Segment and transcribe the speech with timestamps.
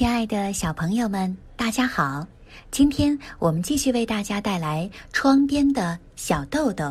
[0.00, 2.26] 亲爱的小朋友们，大家好！
[2.70, 6.86] 今天我们继续为大家带来《窗边的小豆豆》。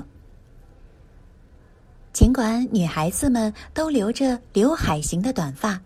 [2.14, 5.82] 尽管女孩子们都留着刘海型的短发，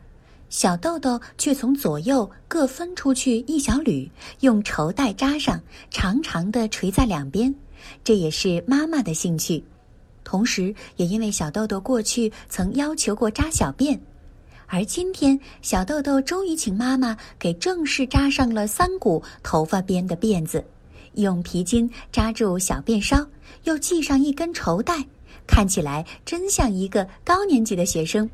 [0.50, 4.12] 小豆豆却从左右各分出去一小缕，
[4.42, 5.58] 用绸带扎上，
[5.90, 7.56] 长长的垂在两边。
[8.04, 9.64] 这也是妈妈的兴趣，
[10.26, 13.98] 同时也因为小豆豆过去曾要求过扎小辫。
[14.74, 20.66] 而今天，小豆豆终于请妈妈给正式扎上了三股头发编的辫子，
[21.14, 23.24] 用皮筋扎住小辫梢，
[23.66, 25.06] 又系上一根绸带，
[25.46, 28.28] 看起来真像一个高年级的学生。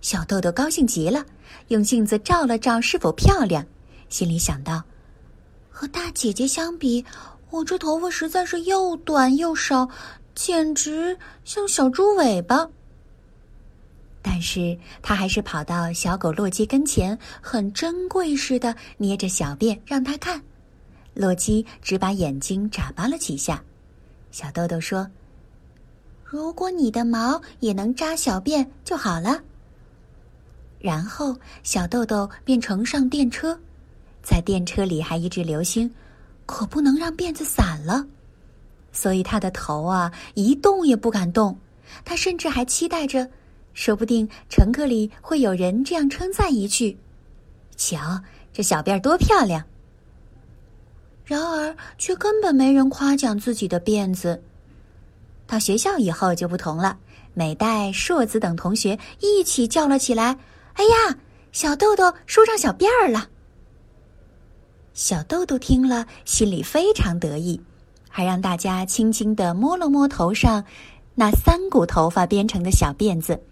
[0.00, 1.24] 小豆豆高兴极了，
[1.68, 3.64] 用镜子照了照是否漂亮，
[4.08, 4.82] 心里想到：
[5.70, 7.04] 和大姐姐相比，
[7.50, 9.88] 我这头发实在是又短又少，
[10.34, 12.68] 简直像小猪尾巴。
[14.26, 20.42] 但是他还是跑到小狗洛基跟前，很珍贵似的捏着小辫让他看。
[21.12, 23.62] 洛基只把眼睛眨巴了几下。
[24.30, 25.06] 小豆豆说
[26.24, 29.42] ：“如果你的毛也能扎小辫就好了。”
[30.80, 33.60] 然后小豆豆便乘上电车，
[34.22, 35.94] 在电车里还一直留心，
[36.46, 38.06] 可不能让辫子散了。
[38.90, 41.58] 所以他的头啊一动也不敢动。
[42.06, 43.28] 他甚至还期待着。
[43.74, 46.96] 说不定乘客里会有人这样称赞一句
[47.76, 48.22] ：“瞧，
[48.52, 49.62] 这小辫儿多漂亮。”
[51.26, 54.42] 然而，却根本没人夸奖自己的辫子。
[55.46, 56.98] 到学校以后就不同了，
[57.34, 60.38] 美代、硕子等同学一起叫了起来
[60.74, 61.16] ：“哎呀，
[61.52, 63.28] 小豆豆梳上小辫儿了！”
[64.94, 67.60] 小豆豆听了，心里非常得意，
[68.08, 70.64] 还让大家轻轻的摸了摸头上
[71.16, 73.42] 那三股头发编成的小辫子。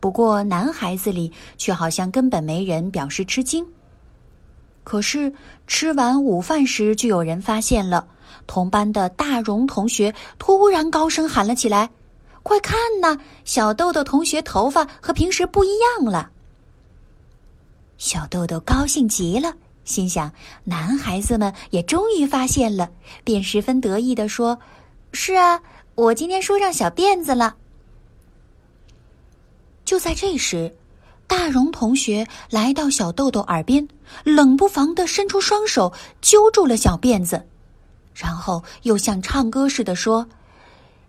[0.00, 3.66] 不过，男孩子里却好像根本没人表示吃惊。
[4.82, 5.32] 可是
[5.66, 8.08] 吃完午饭时，就有人发现了，
[8.46, 11.90] 同班的大荣同学突然高声喊了起来
[12.42, 16.30] ：“快看呐，小豆豆同学头发和平时不一样了！”
[17.98, 19.52] 小豆豆高兴极了，
[19.84, 20.32] 心想：
[20.64, 22.90] 男孩子们也终于发现了，
[23.22, 24.58] 便十分得意地说
[25.12, 25.60] ：“是啊，
[25.94, 27.56] 我今天梳上小辫子了。”
[29.90, 30.72] 就在这时，
[31.26, 33.88] 大荣同学来到小豆豆耳边，
[34.22, 37.44] 冷不防的伸出双手揪住了小辫子，
[38.14, 40.24] 然后又像唱歌似的说：“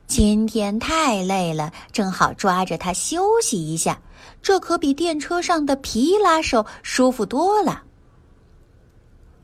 [0.07, 4.01] 今天太累了，正好抓着它休息一下，
[4.41, 7.83] 这可比电车上的皮拉手舒服多了。”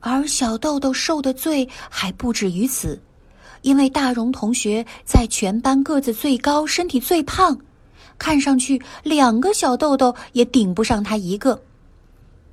[0.02, 3.00] 而小豆豆受的罪还不止于此，
[3.62, 7.56] 因为大荣同学在全班个子最高，身体最胖。
[8.18, 11.62] 看上去两个小豆豆也顶不上他一个，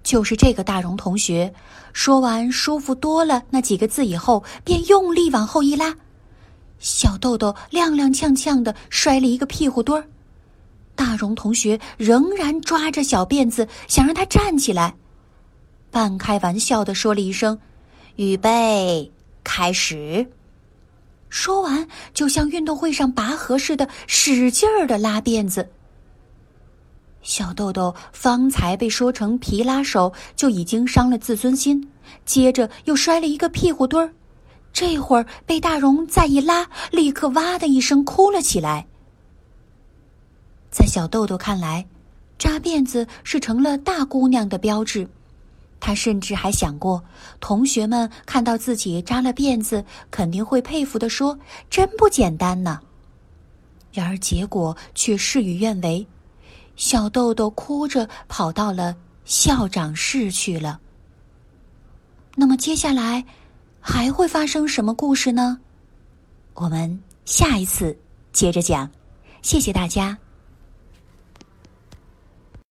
[0.03, 1.53] 就是这个大荣同学。
[1.93, 5.95] 说完“舒服多了”那几个字以后，便用力往后一拉，
[6.81, 10.07] 小豆豆踉踉跄跄的摔了一个屁股墩儿。
[10.97, 14.95] 大荣同学仍然抓着小辫子，想让他站起来，
[15.91, 17.59] 半开玩笑的说了一声
[18.17, 19.11] ：“预备，
[19.43, 20.29] 开始。”
[21.35, 25.69] 说完，就像运动会上拔河似的，使劲儿的拉辫子。
[27.23, 31.91] 小豆豆方才被说成皮拉手，就已经伤了自尊心，
[32.25, 34.15] 接着又摔了一个屁股墩儿，
[34.73, 38.87] 这会儿被大荣再一拉，立刻哇的一声哭了起来。
[40.71, 41.85] 在小豆豆看来，
[42.39, 45.09] 扎辫子是成了大姑娘的标志。
[45.87, 47.05] 他甚至还想过，
[47.41, 52.81] 同学们看到自己扎了辫子，肯定会佩服的说：“真不简单呢。”
[53.93, 56.07] 然而结果却事与愿违，
[56.75, 58.97] 小豆豆哭着跑到了
[59.27, 60.81] 校长室去了。
[62.35, 63.23] 那么接下来
[63.79, 65.61] 还会发生什么故事呢？
[66.55, 67.95] 我们下一次
[68.33, 68.91] 接着讲。
[69.43, 70.17] 谢谢大家。